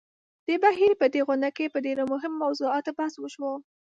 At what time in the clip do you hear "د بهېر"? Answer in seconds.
0.47-0.93